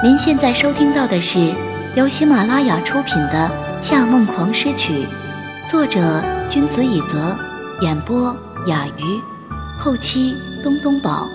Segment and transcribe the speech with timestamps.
[0.00, 1.52] 您现在收听到的是
[1.96, 3.50] 由喜马拉雅出品的
[3.82, 4.92] 《夏梦狂诗曲》，
[5.68, 7.36] 作者君子以泽，
[7.80, 8.32] 演播
[8.68, 9.20] 雅鱼，
[9.76, 10.32] 后期
[10.62, 11.26] 东东宝。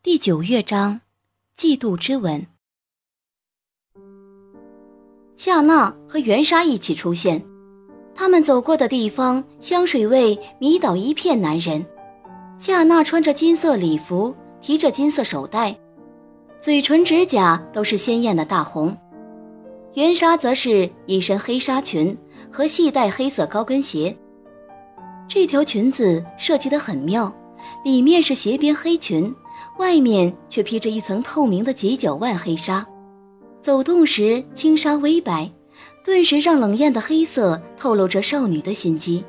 [0.00, 1.00] 第九乐章，
[1.58, 2.46] 嫉妒之吻。
[5.36, 7.44] 夏娜和袁莎一起出现，
[8.14, 11.84] 他们走过的地方，香水味迷倒一片男人。
[12.60, 14.32] 夏娜穿着金色礼服。
[14.60, 15.74] 提着金色手袋，
[16.60, 18.96] 嘴唇、指甲都是鲜艳的大红。
[19.94, 22.16] 袁莎则是一身黑纱裙
[22.50, 24.16] 和细带黑色高跟鞋。
[25.26, 27.32] 这条裙子设计得很妙，
[27.84, 29.34] 里面是斜边黑裙，
[29.78, 32.86] 外面却披着一层透明的几角腕黑纱，
[33.62, 35.50] 走动时轻纱微摆，
[36.04, 39.24] 顿时让冷艳的黑色透露着少女的心机。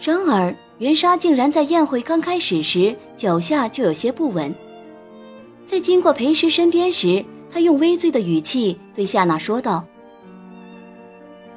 [0.00, 0.54] 然而。
[0.78, 4.54] 袁莎竟然在宴会刚开始时脚下就有些不稳。
[5.66, 9.84] 在经过裴师身边时，他用微醉的语气对夏娜说道：“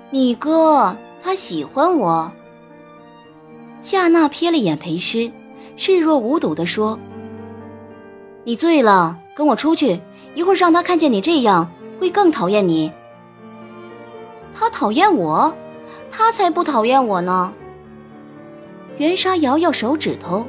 [0.10, 2.32] 你哥他喜欢我。”
[3.84, 5.30] 夏娜瞥了眼裴诗，
[5.76, 6.98] 视若无睹地说
[8.46, 10.00] ：“你醉了，跟我出去，
[10.34, 12.90] 一会儿让他看见你这样，会更讨厌你。”
[14.56, 15.54] 他讨厌我？
[16.10, 17.54] 他才不讨厌我呢！
[19.00, 20.46] 袁莎摇摇手指头，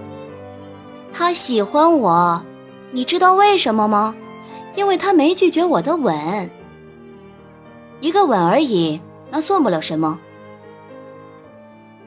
[1.13, 2.43] 他喜欢我，
[2.91, 4.13] 你知道为什么吗？
[4.75, 6.51] 因为他没拒绝我的吻，
[8.01, 10.19] 一个吻而已，那算不了什么。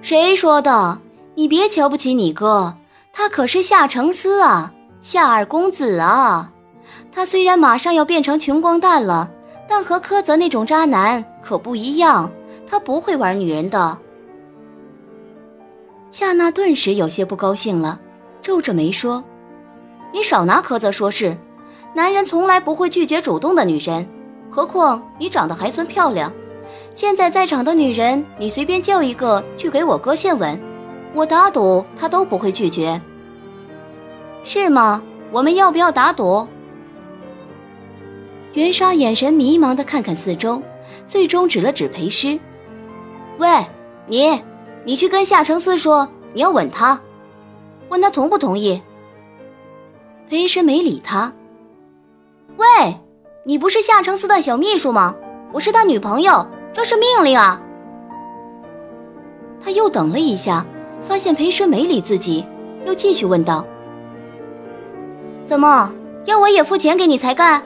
[0.02, 1.00] 谁说的？
[1.35, 2.75] 你别瞧不起你哥，
[3.13, 6.52] 他可是夏承思啊，夏二公子啊。
[7.09, 9.31] 他虽然马上要变成穷光蛋了，
[9.69, 12.30] 但和柯泽那种渣男可不一样，
[12.67, 13.97] 他不会玩女人的。
[16.14, 18.00] 夏娜顿时有些不高兴了，
[18.39, 19.23] 皱着眉说
[20.14, 21.36] ：“你少拿苛责说事，
[21.95, 24.08] 男人从来不会拒绝主动的女人，
[24.52, 26.31] 何况你长得还算漂亮。
[26.94, 30.62] 现在在场的女人，你随便叫一个去给我哥献吻，
[31.16, 33.01] 我打赌他都不会拒绝，
[34.44, 35.01] 是吗？
[35.31, 36.47] 我们要不要打赌？”
[38.53, 40.62] 袁莎眼神迷茫的看看四周，
[41.07, 42.40] 最终指了指裴诗
[43.40, 43.47] ：“喂，
[44.06, 44.40] 你。”
[44.85, 46.99] 你去跟夏承思说，你要吻他，
[47.89, 48.81] 问他同不同意。
[50.29, 51.31] 裴师没理他。
[52.57, 52.99] 喂，
[53.45, 55.16] 你不是夏承思的小秘书吗？
[55.51, 57.61] 我是他女朋友，这是命令啊！
[59.61, 60.66] 他又等了一下，
[61.01, 62.45] 发现裴师没理自己，
[62.85, 63.65] 又继续问道
[65.45, 65.94] ：“怎么
[66.25, 67.63] 要我也付钱给你才干？”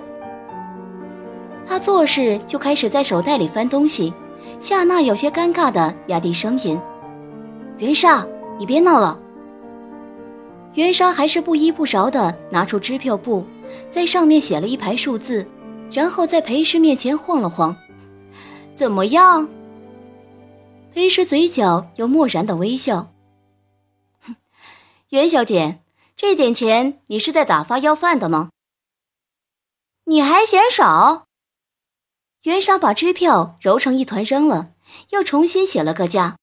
[1.65, 4.13] 他做事就开始在手袋里翻东西。
[4.59, 6.79] 夏娜有些尴尬的压低声音。
[7.77, 8.25] 袁莎，
[8.57, 9.19] 你别闹了。
[10.73, 13.45] 袁莎还是不依不饶的拿出支票簿，
[13.91, 15.47] 在上面写了一排数字，
[15.91, 17.75] 然后在裴师面前晃了晃。
[18.75, 19.47] 怎么样？
[20.93, 23.11] 裴师嘴角有漠然的微笑。
[25.09, 25.79] 袁小姐，
[26.15, 28.49] 这点钱你是在打发要饭的吗？
[30.05, 31.25] 你还嫌少？
[32.41, 34.71] 袁莎把支票揉成一团扔了，
[35.11, 36.37] 又重新写了个价。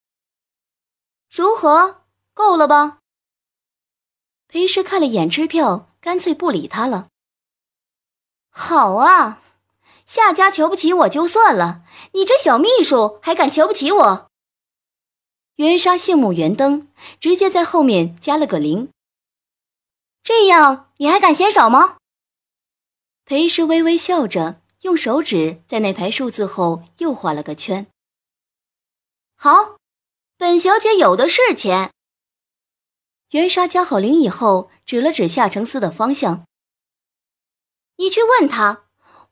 [1.37, 2.05] 如何？
[2.33, 3.01] 够了吧？
[4.47, 7.09] 裴师看了眼支票，干脆不理他了。
[8.51, 9.43] 好啊，
[10.07, 14.31] 夏家瞧不起我就算了，你这小秘书还敢瞧不起我？
[15.57, 16.87] 袁莎杏目圆瞪，
[17.19, 18.91] 直接在后面加了个零。
[20.23, 21.97] 这样你还敢嫌少吗？
[23.25, 27.89] 裴师微微笑着，用手指在那排数字后又画了个圈。
[29.35, 29.75] 好。
[30.37, 31.91] 本小姐有的是钱。
[33.31, 36.45] 袁莎加好零以后，指了指夏承思的方向
[37.99, 38.85] ：“你去问他，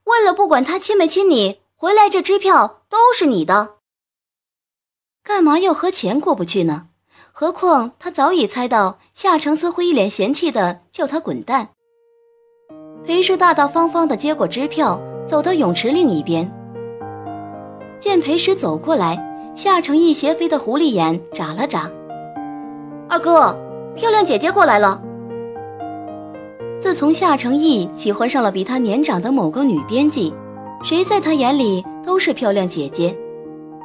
[0.05, 3.75] 问了不管他亲没亲你，回来这支票都是你的。
[5.23, 6.87] 干嘛要和钱过不去呢？
[7.33, 11.69] 何况他早已猜到夏承思会一脸嫌弃的叫他滚蛋。”
[13.05, 16.49] 裴氏大大方方的接过支票，走到泳池另一边，
[17.99, 19.32] 见裴师走过来。
[19.55, 21.87] 夏承义斜飞的狐狸眼眨了眨，
[23.07, 23.55] 二哥，
[23.95, 24.99] 漂亮姐姐过来了。
[26.81, 30.33] 自从夏承义喜欢上了比他年长的某个女编辑，
[30.83, 33.15] 谁在他眼里都是漂亮姐姐。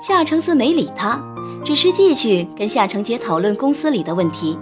[0.00, 1.22] 夏承思没理他，
[1.62, 4.58] 只是继续跟夏承杰讨论公司里的问题。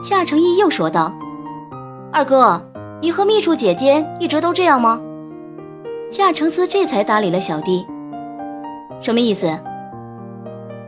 [0.00, 1.12] 夏承义又说道
[2.12, 2.62] ：“二哥，
[3.02, 5.00] 你和秘书姐姐一直都这样吗？”
[6.08, 7.84] 夏承思这才搭理了小弟
[9.02, 9.48] ：“什么意思？”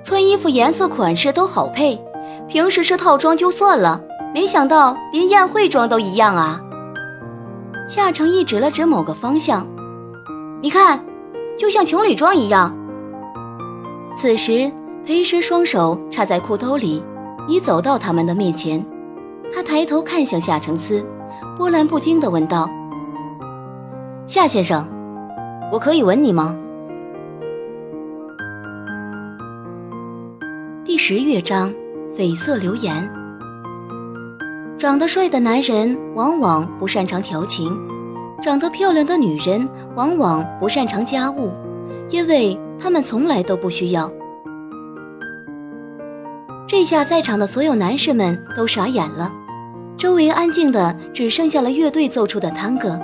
[0.06, 2.00] 穿衣服颜色款式都好配，
[2.46, 4.00] 平时是套装就算了，
[4.32, 6.60] 没想到连宴会装都一样啊！
[7.88, 9.66] 夏承义指了指某个方向，
[10.62, 11.04] 你看，
[11.58, 12.72] 就像情侣装一样。
[14.16, 14.70] 此时，
[15.04, 17.02] 裴师双手插在裤兜里，
[17.48, 18.80] 已走到他们的面前。
[19.52, 21.04] 他抬头看向夏承思，
[21.58, 22.70] 波澜不惊地问道
[24.24, 24.86] ：“夏先生，
[25.72, 26.56] 我可以吻你吗？”
[30.96, 31.74] 第十乐章，
[32.16, 33.06] 绯色流言。
[34.78, 37.78] 长得帅的男人往往不擅长调情，
[38.40, 41.52] 长得漂亮的女人往往不擅长家务，
[42.08, 44.10] 因为他们从来都不需要。
[46.66, 49.30] 这下在场的所有男士们都傻眼了，
[49.98, 52.98] 周围安静的只剩下了乐队奏出的探戈。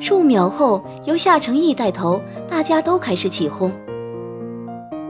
[0.00, 3.70] 数秒后，由夏承义带头，大家都开始起哄。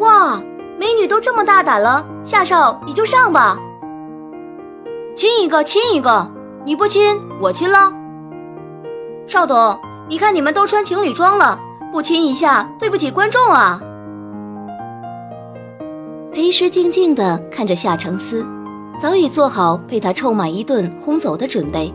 [0.01, 0.43] 哇，
[0.79, 3.59] 美女都这么大胆了，夏少你就上吧，
[5.17, 6.31] 亲一个亲一个，
[6.65, 7.93] 你不亲我亲了。
[9.27, 9.77] 邵董，
[10.09, 11.59] 你看你们都穿情侣装了，
[11.91, 13.83] 不亲一下对不起观众啊。
[16.33, 18.47] 裴时静静地看着夏承思，
[19.01, 21.93] 早已做好被他臭骂一顿轰走的准备。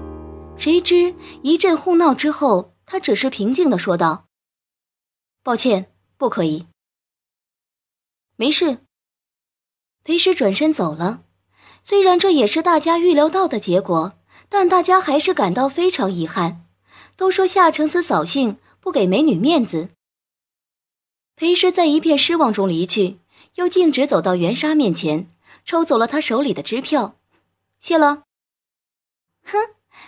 [0.57, 4.25] 谁知一阵哄闹之后，他只是平静地说道
[5.41, 5.85] ：“抱歉，
[6.17, 6.65] 不可以。”
[8.35, 8.79] 没事。
[10.03, 11.23] 裴时转身走了。
[11.83, 14.13] 虽然这也是大家预料到的结果，
[14.49, 16.65] 但大家还是感到非常遗憾。
[17.15, 19.89] 都说夏承思扫兴，不给美女面子。
[21.35, 23.19] 裴时在一片失望中离去。
[23.55, 25.27] 又径直走到袁莎面前，
[25.63, 27.15] 抽走了她手里的支票，
[27.79, 28.23] 谢了。
[29.45, 29.57] 哼，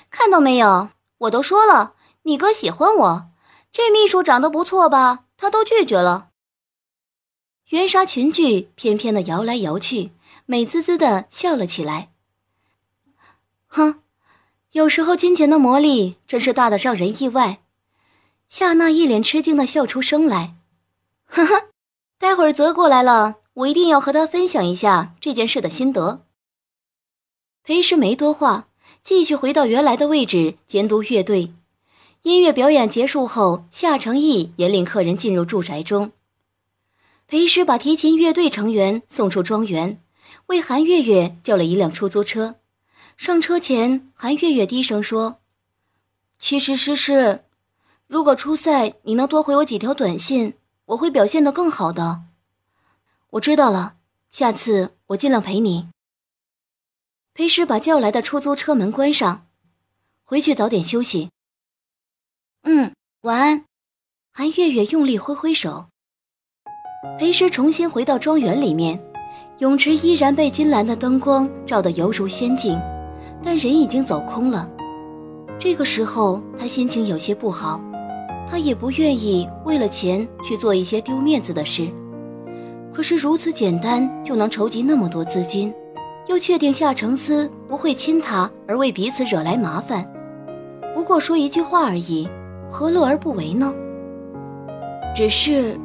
[0.09, 0.89] 看到没有？
[1.19, 1.93] 我都说了，
[2.23, 3.29] 你哥喜欢我，
[3.71, 5.25] 这秘书长得不错吧？
[5.37, 6.31] 他都拒绝了。
[7.69, 10.11] 袁莎裙裾翩翩的摇来摇去，
[10.45, 12.11] 美滋滋的笑了起来。
[13.67, 14.01] 哼，
[14.71, 17.61] 有时候金钱的魔力真是大的让人意外。
[18.49, 20.55] 夏娜一脸吃惊的笑出声来，
[21.25, 21.69] 呵呵。
[22.19, 26.21] 待会儿泽过来了，我一定要和他分享一下这件事的心得。
[27.63, 28.67] 裴师没多话，
[29.03, 31.51] 继续回到原来的位置监督乐队。
[32.21, 36.11] 音乐表演结束后，夏成义引领客人进入住宅中。
[37.27, 40.01] 裴师把提琴乐队成员送出庄园，
[40.47, 42.55] 为韩月月叫了一辆出租车。
[43.17, 45.39] 上车前，韩月月低声说
[46.39, 47.43] ：“其实诗诗，
[48.07, 50.55] 如果初赛你能多回我几条短信。”
[50.85, 52.25] 我会表现得更好的。
[53.31, 53.95] 我知道了，
[54.29, 55.89] 下次我尽量陪你。
[57.33, 59.47] 裴师把叫来的出租车门关上，
[60.23, 61.31] 回去早点休息。
[62.61, 63.65] 嗯，晚安。
[64.31, 65.89] 韩月月用力挥挥手。
[67.17, 68.99] 裴师重新回到庄园里面，
[69.59, 72.79] 泳池依然被金蓝的灯光照得犹如仙境，
[73.41, 74.69] 但人已经走空了。
[75.57, 77.81] 这个时候，他心情有些不好。
[78.47, 81.87] 他也不愿意为了钱去做一些丢面子的事，
[82.93, 85.73] 可是如此简单就能筹集那么多资金，
[86.27, 90.07] 又确定夏承思不会亲他而为彼此惹来麻烦，
[90.93, 92.29] 不过说一句话而已，
[92.69, 93.73] 何乐而不为呢？
[95.15, 95.75] 只是，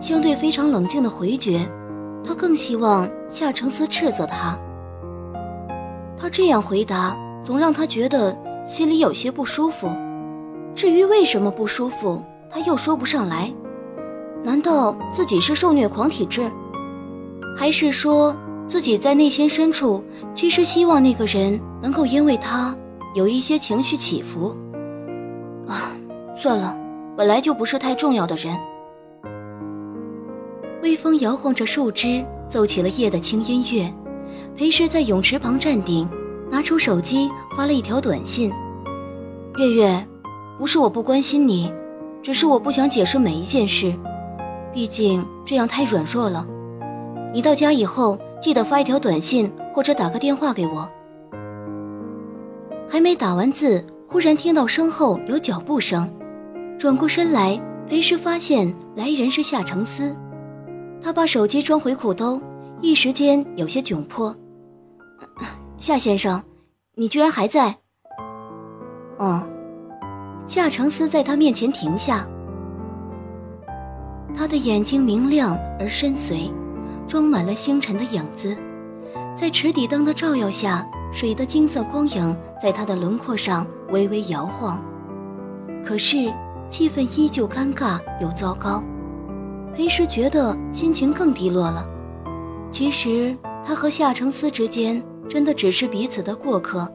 [0.00, 1.68] 相对非常冷静的回绝，
[2.24, 4.58] 他更希望夏承思斥责他。
[6.16, 8.36] 他这样回答，总让他觉得
[8.66, 9.90] 心里有些不舒服。
[10.74, 13.52] 至于为什么不舒服，他又说不上来。
[14.44, 16.48] 难道自己是受虐狂体质，
[17.56, 18.34] 还是说
[18.66, 20.02] 自己在内心深处
[20.32, 22.76] 其实希望那个人能够因为他
[23.14, 24.56] 有一些情绪起伏？
[25.66, 25.90] 啊，
[26.36, 26.76] 算了，
[27.16, 28.56] 本来就不是太重要的人。
[30.82, 33.92] 微风摇晃着树枝，奏起了夜的轻音乐。
[34.56, 36.08] 裴诗在泳池旁站定，
[36.50, 38.52] 拿出手机发了一条短信
[39.58, 40.06] ：“月月。”
[40.58, 41.72] 不是我不关心你，
[42.20, 43.94] 只是我不想解释每一件事，
[44.74, 46.44] 毕竟这样太软弱了。
[47.32, 50.90] 你到家以后记得发一条短信或者打个电话给我。
[52.88, 56.12] 还没打完字，忽然听到身后有脚步声，
[56.76, 60.12] 转过身来，裴时发现来人是夏承思。
[61.02, 62.40] 他把手机装回裤兜，
[62.80, 64.34] 一时间有些窘迫。
[65.76, 66.42] 夏先生，
[66.94, 67.76] 你居然还在？
[69.18, 69.42] 嗯。
[70.46, 72.26] 夏承思在他面前停下，
[74.34, 76.50] 他的眼睛明亮而深邃，
[77.06, 78.56] 装满了星辰的影子，
[79.36, 84.82] 在池底灯的照耀下，水的金色光影在他的轮廓上微微摇晃。
[85.84, 86.32] 可是
[86.70, 88.82] 气氛依旧尴尬又糟糕，
[89.78, 91.86] 裴时觉得心情更低落了。
[92.68, 96.92] 其实他和夏承思之间真的只是彼此的过客。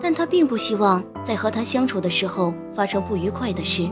[0.00, 3.90] 但他并不希望在和他相处的时候发生不愉快的事。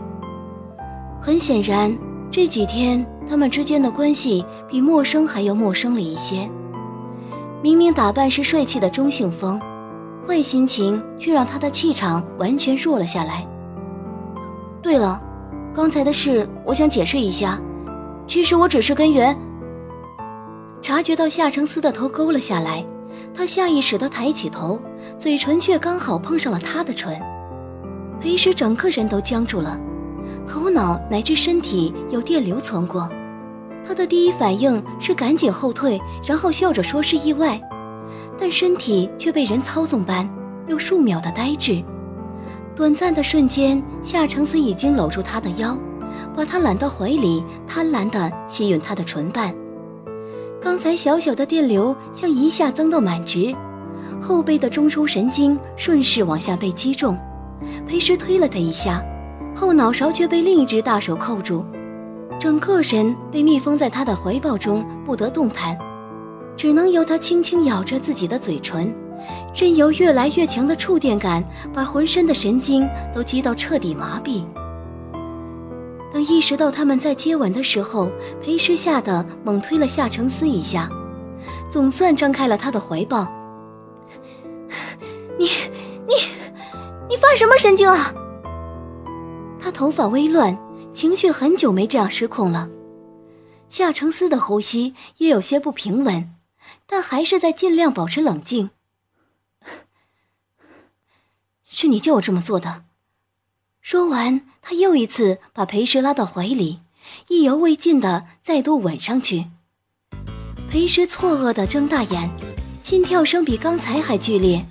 [1.21, 1.97] 很显然，
[2.31, 6.49] 这几天他们之间的关系比陌生还要陌生了一些。
[7.61, 9.61] 明明打扮是帅气的中性风，
[10.25, 13.45] 坏心情却让他的气场完全弱了下来。
[14.81, 15.21] 对了，
[15.75, 17.59] 刚才的事我想解释一下，
[18.33, 19.39] 其实我只是根源。
[20.81, 22.83] 察觉到夏承思的头勾了下来。
[23.35, 24.81] 他下意识地抬起头，
[25.19, 27.15] 嘴唇却刚好碰上了他的唇，
[28.23, 29.79] 裴时整个人都僵住了，
[30.49, 33.07] 头脑乃至身体有电流窜过。
[33.87, 37.61] 他的第一反应是赶紧后退，然后笑着说是意外，
[38.41, 40.27] 但身体却被人操纵般，
[40.69, 41.85] 又数秒的呆滞。
[42.75, 45.79] 短暂的瞬间，夏承思已经搂住他的腰，
[46.37, 49.55] 把他揽到怀里，贪婪地吸吮他的唇瓣。
[50.61, 53.55] 刚才小小的电流像一下增到满值，
[54.21, 57.19] 后背的中枢神经顺势往下被击中，
[57.87, 59.05] 裴时推了他一下，
[59.55, 61.65] 后脑勺却被另一只大手扣住，
[62.39, 65.77] 整个人被密封在他的怀抱中，不得动弹，
[66.57, 68.95] 只能由他轻轻咬着自己的嘴唇，
[69.55, 71.43] 任由越来越强的触电感
[71.75, 74.43] 把浑身的神经都击到彻底麻痹。
[76.12, 78.11] 等意识到他们在接吻的时候，
[78.42, 80.90] 裴诗吓得猛推了夏承思一下，
[81.71, 83.26] 总算张开了他的怀抱。
[85.38, 85.49] 你
[86.07, 86.14] 你
[87.09, 88.12] 你发什么神经啊？
[89.59, 90.59] 他头发微乱，
[90.92, 92.69] 情绪很久没这样失控了。
[93.71, 96.35] 夏承思的呼吸也有些不平稳，
[96.87, 98.69] 但还是在尽量保持冷静。
[101.71, 102.85] 是你叫我这么做的。
[103.83, 106.79] 说完，他又一次把裴石拉到怀里，
[107.27, 109.47] 意犹未尽的再度吻上去。
[110.71, 112.31] 裴石错愕的睁大眼，
[112.85, 114.65] 心跳声比刚才还剧烈。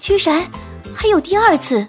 [0.00, 0.50] 居然
[0.94, 1.86] 还有第二次！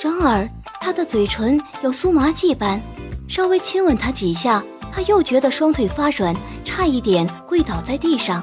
[0.00, 0.48] 然而
[0.80, 2.80] 他的嘴唇有酥麻剂般，
[3.28, 8.42] 稍微亲吻他几下，他又觉得双腿发软，差一点跪倒在地上。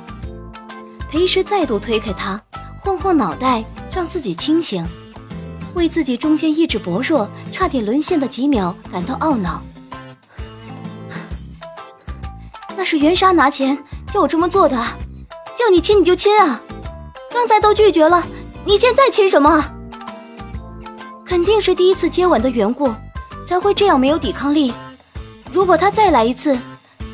[1.10, 2.42] 裴石再度推开他，
[2.80, 3.62] 晃晃脑袋，
[3.94, 4.88] 让自己清醒。
[5.74, 9.62] 为自己中间意志薄弱、差点沦陷的几秒感到懊恼。
[12.76, 13.78] 那是袁莎拿钱
[14.12, 14.76] 叫我这么做的，
[15.56, 16.60] 叫你亲你就亲啊！
[17.30, 18.26] 刚才都拒绝了，
[18.66, 19.64] 你现在亲什么？
[21.26, 22.94] 肯定是第一次接吻的缘故，
[23.48, 24.74] 才会这样没有抵抗力。
[25.52, 26.58] 如果他再来一次，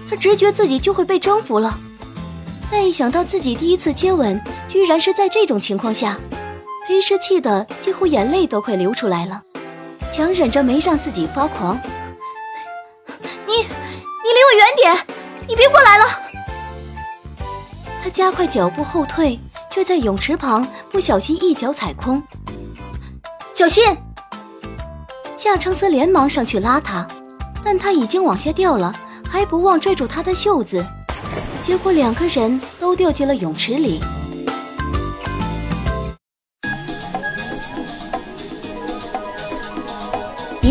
[0.10, 1.78] 他直觉自己就会被征服了。
[2.72, 6.18] 但一想到自己第一次接吻居然是在这种情况下，
[6.88, 9.42] 裴时气得几乎眼泪都快流出来了，
[10.14, 11.78] 强忍着没让自己发狂。
[13.46, 15.06] 你，你离我远点！
[15.50, 16.06] 你别过来了！
[18.02, 19.38] 他加快脚步后退，
[19.70, 22.24] 却在泳池旁不小心一脚踩空。
[23.54, 23.84] 小心！
[25.36, 27.06] 夏承思连忙上去拉他，
[27.66, 28.96] 但他已经往下掉了，
[29.30, 30.86] 还不忘拽住他的袖子，
[31.66, 34.00] 结果两个人都掉进了泳池里。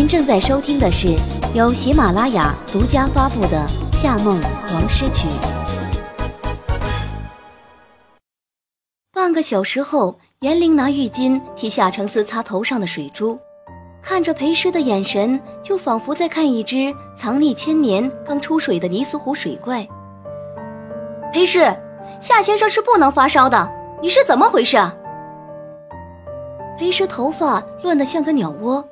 [0.07, 1.13] 正在收听的是
[1.53, 4.39] 由喜马拉雅独家发布的《夏梦
[4.71, 5.27] 王诗曲》。
[9.11, 13.37] 半个小时后，严玲拿浴巾替夏承思擦头上的水珠，
[14.01, 19.85] 看着裴师的眼神，就仿佛在看一只藏匿千年、刚出水的尼斯湖水怪。
[21.33, 21.59] 裴师，
[22.21, 23.69] 夏先生是不能发烧的，
[24.01, 24.95] 你是怎么回事啊？
[26.77, 28.87] 裴师头发乱得像个鸟窝。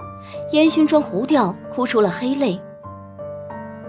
[0.51, 2.59] 烟熏妆糊掉，哭出了黑泪。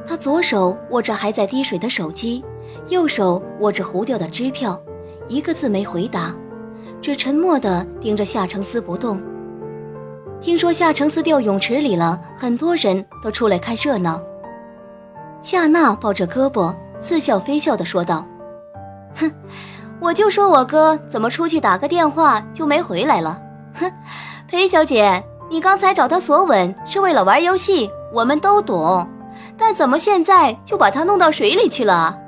[0.06, 2.44] 他左手握着还在滴水的手机，
[2.88, 4.80] 右手握着糊掉的支票，
[5.26, 6.34] 一个字没回答，
[7.00, 9.20] 只沉默地盯着夏承思不动。
[10.40, 14.22] 听说夏承思掉泳池里了，很多人都出来看热闹。
[15.42, 18.24] 夏娜抱着胳膊，似笑非笑地说道
[19.16, 19.32] ：“哼，
[20.00, 23.40] 我就说我哥怎么出去打个电话就没回来了。
[23.74, 23.90] 哼，
[24.48, 29.08] 裴小姐。”你刚才找他索吻是为了玩游戏，我们都懂，
[29.56, 32.18] 但怎么现在就把他弄到水里去了？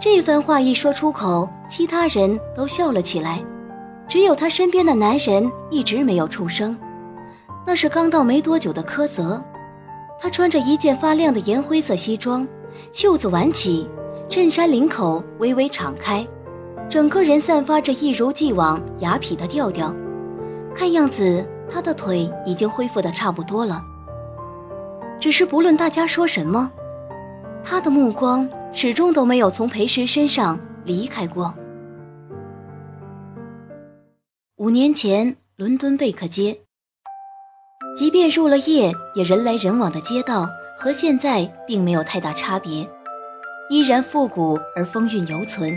[0.00, 3.38] 这番话一说出口，其他人都笑了起来，
[4.08, 6.76] 只有他身边的男人一直没有出声。
[7.66, 9.40] 那是刚到没多久的柯泽，
[10.18, 12.48] 他穿着一件发亮的盐灰色西装，
[12.92, 13.88] 袖子挽起，
[14.28, 16.26] 衬衫领口微微敞开，
[16.88, 19.94] 整个人散发着一如既往雅痞的调调。
[20.74, 23.82] 看样子，他的腿已经恢复的差不多了。
[25.20, 26.70] 只是不论大家说什么，
[27.62, 31.54] 他的目光始终都没有从裴时身上离开过。
[34.56, 36.58] 五年前，伦敦贝克街。
[37.96, 40.48] 即便入了夜，也人来人往的街道
[40.78, 42.88] 和现在并没有太大差别，
[43.68, 45.76] 依然复古而风韵犹存。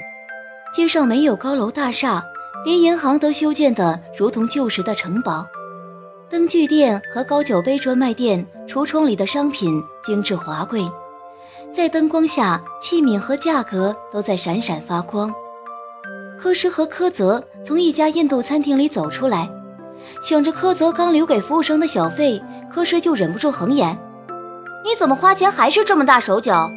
[0.74, 2.24] 街上没有高楼大厦，
[2.66, 5.46] 连银行都修建得如同旧时的城堡。
[6.30, 10.84] 灯具店和高脚杯专卖店橱窗里的商品精致华贵，
[11.72, 15.32] 在灯光下，器皿和价格都在闪闪发光。
[16.38, 19.48] 柯诗和柯泽从一家印度餐厅里走出来，
[20.22, 22.42] 想着柯泽刚留给服务生的小费，
[22.74, 23.96] 柯诗就忍不住横眼
[24.84, 26.70] ：“你怎么花钱还是这么大手脚？”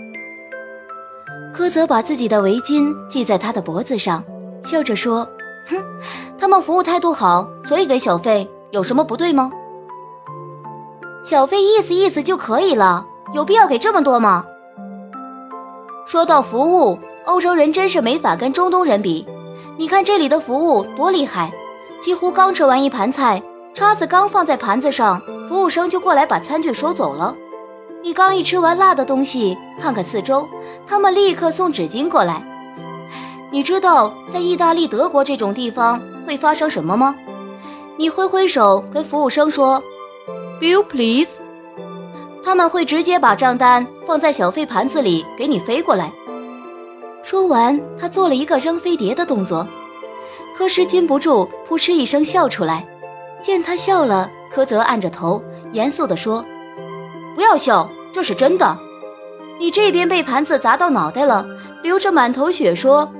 [1.53, 4.23] 柯泽把自己的围巾系在他的脖子上，
[4.63, 5.29] 笑着说
[5.69, 5.85] ：“哼，
[6.39, 9.51] 他们服务态度好，所以给小费，有什么不对吗？
[11.25, 14.45] 小费意思意思就可以了，有必要给这么多吗？”
[16.07, 19.27] 说到服务，欧洲人真是没法跟中东人比。
[19.77, 21.53] 你看这里的服务多厉害，
[22.03, 23.43] 几乎刚吃完一盘菜，
[23.75, 27.35] 叉子刚放在盘子上，服务生就过来把餐具收走了。
[28.03, 30.49] 你刚一吃完辣的东西，看看四周，
[30.87, 32.43] 他们立刻送纸巾过来。
[33.51, 37.17] 你知道在意大利、德国这种地方会发生什么吗？
[37.97, 39.83] 你挥挥手跟服务生说
[40.61, 41.31] ，Bill please，
[42.45, 46.13] 他们会直接把账单放在小费盘子里给你飞过来。
[47.23, 49.67] 说完，他做了一个扔飞碟的动作，
[50.57, 52.87] 柯诗禁不住扑哧一声笑出来。
[53.43, 56.45] 见他笑了，柯泽按着头，严肃地说
[57.35, 58.79] ：“不要笑，这是真的。
[59.59, 61.47] 你这边被盘子砸到脑袋了，
[61.83, 63.11] 流着满头血，说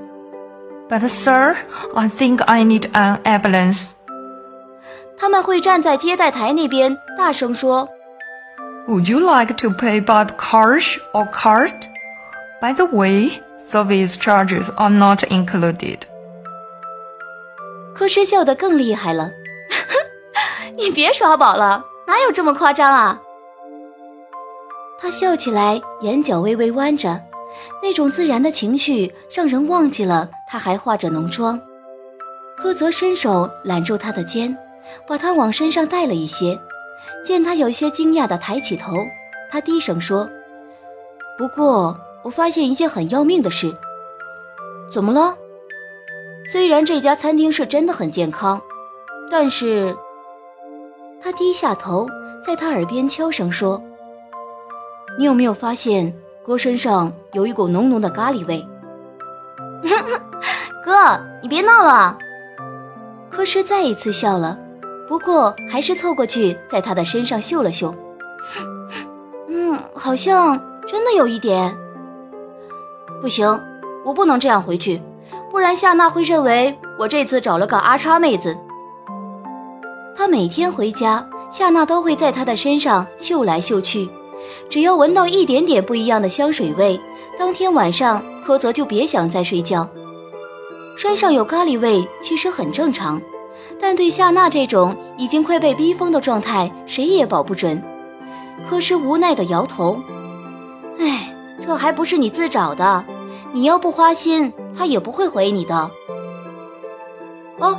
[0.88, 1.56] ：‘But sir,
[1.94, 3.90] I think I need an ambulance。’
[5.18, 7.88] 他们会站在接待台那边，大声说：‘
[8.86, 11.72] Would you like to pay by cash or card?
[12.60, 16.00] By the way。’ Service charges are not included。
[17.94, 19.30] 柯诗笑得更厉害了，
[20.76, 23.22] 你别耍宝了，哪有这么夸张啊？
[25.00, 27.18] 他笑起来，眼角微微弯着，
[27.81, 31.59] 那种自然的情绪让人忘记了他还化着浓妆。
[32.57, 34.57] 柯泽伸手揽住他的肩，
[35.07, 36.59] 把他往身上带了一些。
[37.25, 38.93] 见他有些惊讶地抬起头，
[39.49, 40.29] 他低声说
[41.37, 43.73] ：“不过。”我发现一件很要命的事。
[44.91, 45.37] 怎么了？
[46.51, 48.61] 虽然这家餐厅是真的很健康，
[49.31, 49.95] 但是……
[51.21, 52.05] 他低下头，
[52.45, 53.81] 在他耳边悄声说
[55.17, 58.65] ：“你有没有发现哥身上有一股浓浓的咖喱味？”
[60.83, 62.17] 哥，你别闹了。
[63.29, 64.57] 柯诗再一次笑了，
[65.07, 67.93] 不过还是凑过去在他的身上嗅了嗅。
[69.47, 71.75] 嗯，好像真的有一点。
[73.21, 73.61] 不行，
[74.03, 75.01] 我不能这样回去，
[75.51, 78.57] 不然夏娜会认为我这次找了个阿叉妹子。
[80.15, 84.09] 他每天回家，夏娜都会在他的身上嗅来嗅去，
[84.69, 86.99] 只要闻到一点点不一样的香水味，
[87.37, 89.87] 当天晚上柯泽就别想再睡觉。
[90.95, 93.21] 身上有咖喱味其实很正常，
[93.79, 97.81] 但对夏娜这种已经快被逼疯的状态，谁也保不准。
[98.69, 99.97] 柯诗无奈地摇头，
[100.97, 101.35] 唉。
[101.61, 103.03] 这还不是你自找的，
[103.51, 105.91] 你要不花心，他也不会回你的。
[107.59, 107.77] 哦，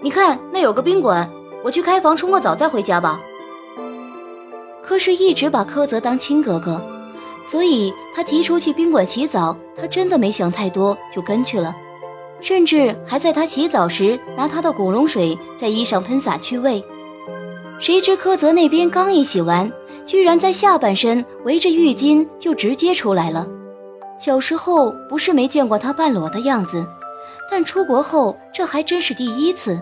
[0.00, 1.30] 你看那有个宾馆，
[1.62, 3.20] 我去开房冲个澡再回家吧。
[4.88, 6.82] 柯氏一直把柯泽当亲哥哥，
[7.44, 11.76] 所以他提出去宾馆洗澡，他真的没想太多就跟去了，
[12.40, 16.82] 甚至还在他洗澡时拿他的古龙水在衣上喷洒去味。
[17.78, 19.70] 谁知柯泽那边刚一洗完。
[20.06, 23.46] 居然在下半身围着浴巾就直接出来了。
[24.18, 26.82] 小时候不是没见过他半裸的样子，
[27.50, 29.78] 但出国后这还真是第一次。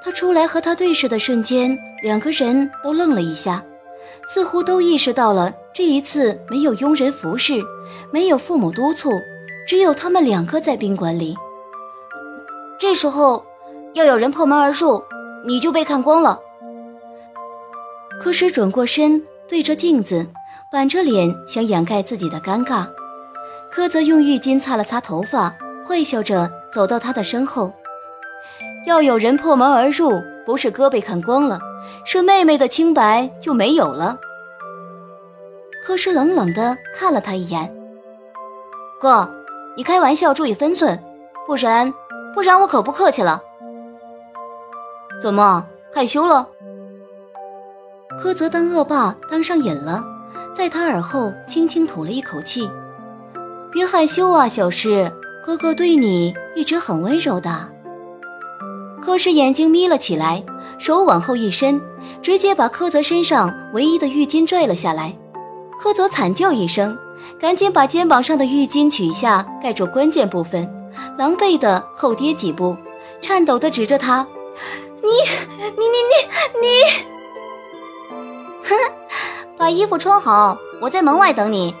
[0.00, 3.60] 他出来和他对视的瞬间，两个人都愣了一下，
[4.28, 7.62] 似乎都意识到了这一次没有佣人服侍，
[8.10, 9.10] 没有父母督促，
[9.66, 11.36] 只有他们两个在宾馆里。
[12.78, 13.44] 这时候
[13.94, 15.02] 要有人破门而入，
[15.44, 16.38] 你就被看光了。
[18.20, 19.22] 可是转过身。
[19.48, 20.26] 对着镜子，
[20.70, 22.86] 板着脸想掩盖自己的尴尬。
[23.70, 25.54] 柯泽用浴巾擦了擦头发，
[25.86, 27.70] 坏笑着走到他的身后。
[28.86, 31.60] 要有人破门而入，不是哥被看光了，
[32.04, 34.18] 是妹妹的清白就没有了。
[35.84, 37.74] 柯诗冷冷地看了他一眼
[39.00, 39.28] ：“哥，
[39.76, 41.02] 你开玩笑注意分寸，
[41.46, 41.92] 不然
[42.34, 43.42] 不然我可不客气了。
[45.20, 46.48] 怎么害羞了？”
[48.20, 50.04] 柯泽当恶霸当上瘾了，
[50.54, 52.70] 在他耳后轻轻吐了一口气
[53.72, 55.10] ：“别害羞啊，小诗，
[55.44, 57.68] 哥哥对你一直很温柔的。”
[59.04, 60.42] 柯诗眼睛眯了起来，
[60.78, 61.80] 手往后一伸，
[62.22, 65.12] 直接把柯泽身上唯一的浴巾拽了下来。
[65.80, 66.96] 柯泽惨叫一声，
[67.40, 70.72] 赶紧把肩膀上的浴巾取下，盖住关键部分，
[71.18, 72.76] 狼狈的后跌几步，
[73.20, 74.24] 颤抖的指着他
[75.02, 75.08] ：“你、
[75.58, 76.68] 你、你、你、你！
[78.62, 78.76] 哼，
[79.58, 81.74] 把衣服穿好，我在门外等你。”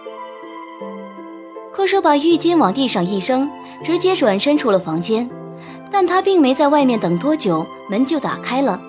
[1.72, 3.48] 柯舍把浴巾往地上一扔，
[3.84, 5.30] 直接转身出了房间。
[5.92, 8.80] 但他并没在外面等多久，门就打开了。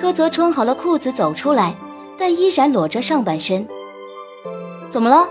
[0.00, 1.74] 柯泽穿好了裤子走出来，
[2.16, 3.66] 但依然裸着上半身。
[4.88, 5.28] 怎么了？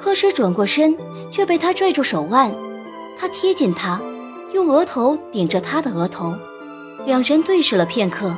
[0.00, 0.96] 柯诗转过身，
[1.30, 2.50] 却被他拽住手腕。
[3.18, 4.00] 他贴近他，
[4.54, 6.34] 用额头顶着他的额头，
[7.04, 8.34] 两人对视了片刻，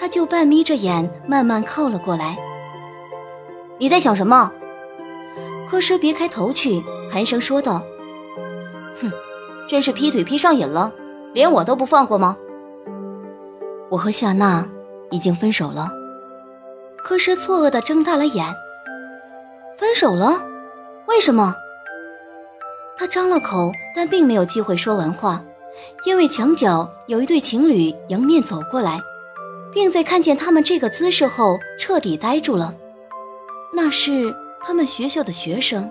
[0.00, 2.38] 他就半眯着眼，慢慢靠了过来。
[3.76, 4.50] 你在想什么？
[5.68, 6.82] 柯诗别开头去，
[7.12, 7.82] 寒声说道：“。”
[9.68, 10.90] 真是劈腿劈上瘾了，
[11.34, 12.36] 连我都不放过吗？
[13.90, 14.66] 我和夏娜
[15.10, 15.90] 已经分手了。
[17.04, 18.46] 柯诗错愕地睁大了眼。
[19.76, 20.42] 分手了？
[21.06, 21.54] 为什么？
[22.96, 25.44] 他张了口，但并没有机会说完话，
[26.04, 28.98] 因为墙角有一对情侣迎面走过来，
[29.70, 32.74] 并在看见他们这个姿势后彻底呆住了。
[33.74, 35.90] 那是他们学校的学生。